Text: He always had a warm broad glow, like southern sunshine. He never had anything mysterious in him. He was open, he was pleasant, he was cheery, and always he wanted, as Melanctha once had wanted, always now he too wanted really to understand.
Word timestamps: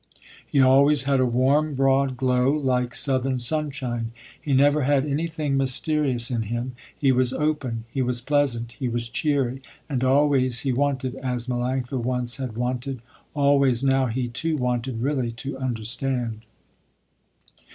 He 0.47 0.59
always 0.59 1.03
had 1.03 1.19
a 1.19 1.27
warm 1.27 1.75
broad 1.75 2.17
glow, 2.17 2.51
like 2.51 2.95
southern 2.95 3.37
sunshine. 3.37 4.13
He 4.41 4.51
never 4.51 4.81
had 4.81 5.05
anything 5.05 5.55
mysterious 5.57 6.31
in 6.31 6.41
him. 6.49 6.73
He 6.99 7.11
was 7.11 7.31
open, 7.33 7.83
he 7.91 8.01
was 8.01 8.19
pleasant, 8.19 8.71
he 8.71 8.87
was 8.89 9.07
cheery, 9.09 9.61
and 9.87 10.03
always 10.03 10.61
he 10.61 10.71
wanted, 10.71 11.13
as 11.17 11.45
Melanctha 11.45 12.01
once 12.01 12.37
had 12.37 12.57
wanted, 12.57 13.03
always 13.35 13.83
now 13.83 14.07
he 14.07 14.27
too 14.27 14.57
wanted 14.57 15.03
really 15.03 15.29
to 15.33 15.55
understand. 15.59 16.45